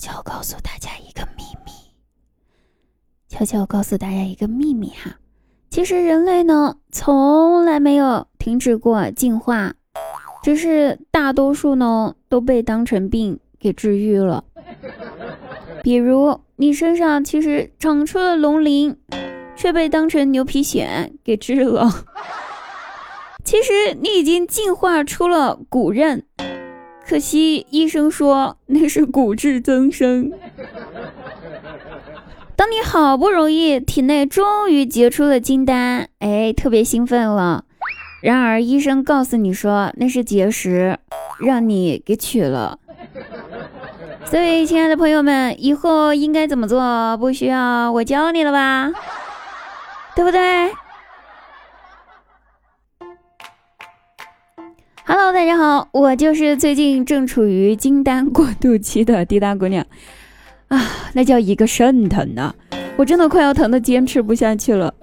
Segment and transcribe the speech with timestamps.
[0.00, 1.72] 悄告诉大家一个秘密，
[3.28, 5.18] 悄悄告诉大家一个秘密哈，
[5.68, 9.74] 其实人类呢从来没有停止过进化，
[10.42, 14.42] 只是大多数呢都被当成病给治愈了。
[15.82, 18.96] 比如你身上其实长出了龙鳞，
[19.54, 22.06] 却被当成牛皮癣给治了。
[23.44, 26.24] 其实你已经进化出了骨刃。
[27.10, 30.30] 可惜医生说那是骨质增生。
[32.54, 37.64] 当你好不容易体内终于结出了金丹，哎，特别兴奋了。
[38.22, 41.00] 然而医生告诉你说那是结石，
[41.40, 42.78] 让你给取了。
[44.24, 47.16] 所以亲爱的朋友们，以后应该怎么做？
[47.16, 48.92] 不需要我教你了吧？
[50.14, 50.70] 对不对
[55.22, 59.84] ？Hello，大家好，我就是最近正处于金丹过渡期的滴答姑娘
[60.68, 62.54] 啊，那叫一个肾疼呐，
[62.96, 64.94] 我真的快要疼的坚持不下去了。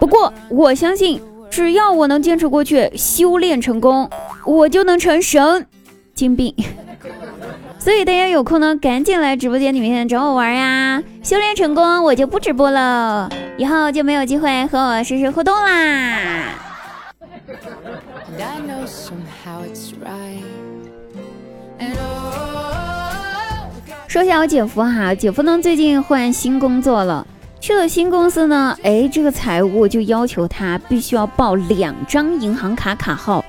[0.00, 4.10] 不过我相信，只要我能坚持过去，修炼成功，
[4.44, 5.64] 我就能成神
[6.12, 6.52] 金病。
[7.78, 11.00] 所以大家有空呢，赶紧来直播间里面找我玩呀！
[11.22, 16.48] 修炼成功，我就不直播了，以后就没有机会和我实时互动啦。
[24.08, 27.26] 说一下我姐夫哈，姐夫呢最近换新工作了，
[27.60, 33.44] 去了新公司呢，哎，这个财务就要求他必须要报两张银行卡卡号，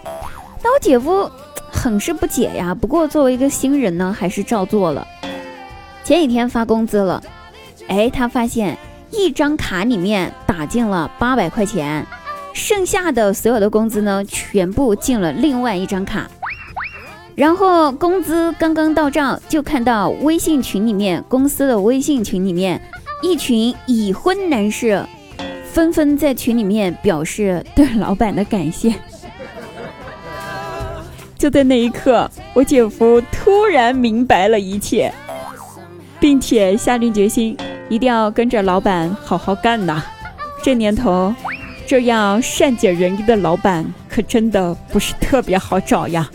[0.63, 1.29] 那我姐夫
[1.71, 5.05] 很是不解呀，不过作为一个新人呢，还是照做了。
[6.03, 7.23] 前几天发工资了，
[7.87, 8.77] 哎，他发现
[9.11, 12.05] 一张卡里面打进了八百块钱。
[12.53, 16.29] 剩下的所有的工资呢，全部进了另外一张卡，
[17.35, 22.79] 然后工资刚刚到账，就看到微信群里面，公司的微信群里面，
[23.21, 25.03] 一群已婚男士
[25.65, 28.93] 纷纷在群里面表示对老板的感谢。
[31.35, 35.11] 就在那一刻，我姐夫突然明白了一切，
[36.19, 37.57] 并且下定决心，
[37.89, 40.01] 一定要跟着老板好好干呐！
[40.63, 41.33] 这年头。
[41.85, 46.29] 这样善解人意的老板可真的不是特别好找呀。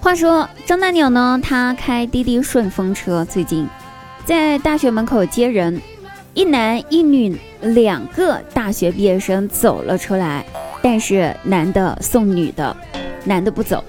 [0.00, 3.66] 话说张大鸟呢，他开滴滴顺风车，最近
[4.26, 5.80] 在大学门口接人，
[6.34, 10.44] 一男一女两个大学毕业生走了出来，
[10.82, 12.76] 但是男的送女的，
[13.24, 13.82] 男的不走。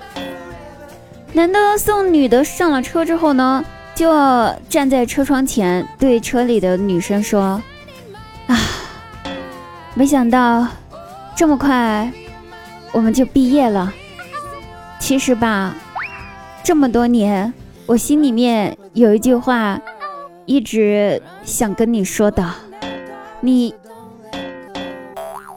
[1.35, 3.61] 男的送女的上了车之后呢，
[3.93, 4.09] 就
[4.69, 7.61] 站在车窗前对车里的女生说
[8.47, 8.57] ：“啊，
[9.95, 10.65] 没想到
[11.35, 12.09] 这么快
[12.93, 13.93] 我们就毕业了。
[14.97, 15.75] 其实吧，
[16.63, 17.53] 这么多年
[17.85, 19.77] 我心里面有一句话
[20.45, 22.49] 一直想跟你说的，
[23.41, 23.75] 你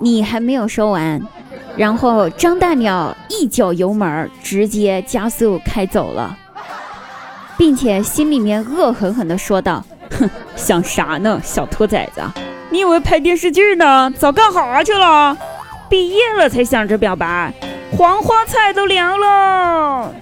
[0.00, 1.22] 你还没有说完。”
[1.78, 6.36] 然后张大鸟一脚油门，直接加速开走了，
[7.56, 9.84] 并且心里面恶狠狠地说道
[10.18, 12.20] ：“哼， 想啥呢，小兔崽子！
[12.70, 14.12] 你以为拍电视剧呢？
[14.18, 15.38] 早干哈去了？
[15.88, 17.54] 毕业了才想着表白，
[17.96, 20.12] 黄花菜都凉了。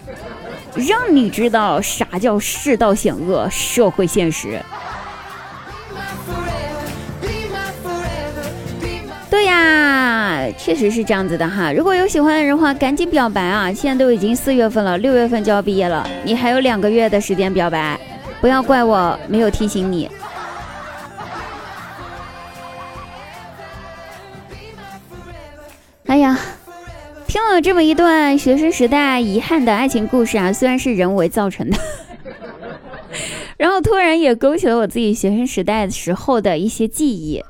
[0.75, 4.61] 让你知道啥叫世道险恶，社会现实。”
[10.53, 11.73] 确实是这样子的哈。
[11.73, 13.73] 如果有喜欢的人话，赶紧表白啊！
[13.73, 17.99] 现在都已经四月份了，六月份就要毕业了，你还有两个月的时间表白，
[18.41, 20.11] 不要怪我没有提醒你。
[26.07, 26.39] 哎呀，
[27.27, 31.77] 听了这么一段学生时代遗憾的爱情故事啊，虽然是人为造成的，
[33.59, 37.43] 然后突然也勾起了我自己学生时代时候的一些记忆。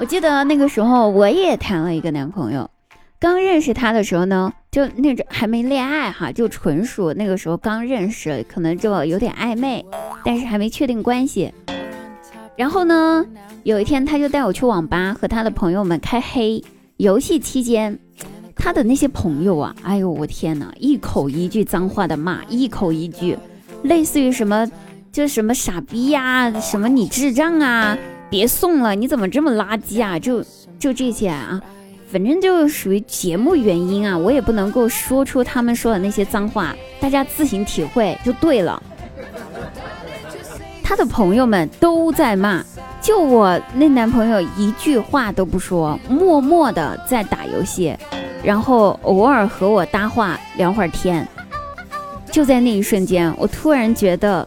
[0.00, 2.70] 我记得那个时候我也谈了一个男朋友，
[3.18, 9.84] 刚认识他的时候呢，就那种还没恋爱哈，就纯属那个时候刚认识，可能就有点暧昧，
[10.24, 11.52] 但是还没确定关系。
[12.54, 13.26] 然后呢，
[13.64, 16.62] 有一天他就带我去网吧和他的朋友们开黑
[16.98, 17.98] 游戏期间，
[18.54, 23.36] 他的那些朋友啊，哎呦我天哪，一口一句脏话的骂，一口一句，
[23.82, 24.64] 类似于什么
[25.10, 27.98] 就什么傻逼呀，什么你智障啊。
[28.30, 30.18] 别送了，你怎么这么垃圾啊？
[30.18, 30.44] 就
[30.78, 31.60] 就这些啊，
[32.12, 38.82] 反正就属于节目原因啊，我也不能够说出他们说的那些脏话，大家自行体会就对了。
[40.82, 42.64] 他的朋友们都在骂，
[43.02, 47.94] 就我那男朋友一句话都不说，默默的在打游戏，
[48.42, 51.26] 然后偶尔和我搭话聊会儿天。
[52.30, 54.46] 就在那一瞬间，我突然觉得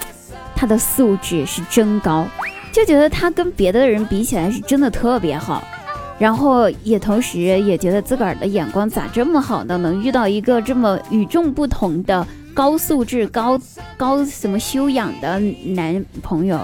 [0.54, 2.26] 他的素质是真高，
[2.72, 5.62] 就觉得他跟别的人比起来是真的特别好。
[6.18, 9.78] 然后也同时也觉得自个儿的眼光咋这么好呢？
[9.78, 13.56] 能遇到一个这么与众不同的高素质、高
[13.96, 16.58] 高什么修养的男朋友。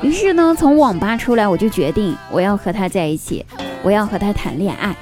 [0.00, 3.44] 于是呢，从网吧出来，我就决定我要和他在一起，
[3.82, 4.94] 我要和他谈恋爱。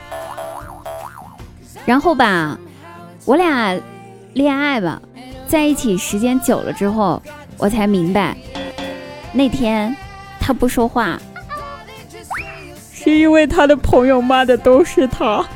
[1.84, 2.58] 然后吧，
[3.26, 3.78] 我俩
[4.32, 5.02] 恋爱吧，
[5.46, 7.22] 在一起时间久了之后，
[7.58, 8.34] 我才明白，
[9.32, 9.94] 那天
[10.38, 11.18] 他不说话。
[12.92, 15.42] 是因为他的朋友骂的都是他，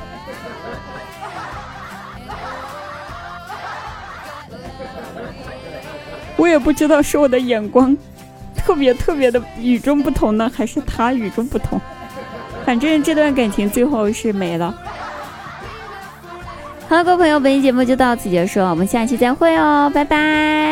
[6.37, 7.95] 我也不知道是我的眼光
[8.57, 11.79] 特别特别的与众不同呢，还是他与众不同。
[12.65, 14.75] 反正这段感情最后是没了。
[16.89, 20.64] 好了，各位朋友，本期节目就到此结束，我们下期再会哦，拜拜，拜。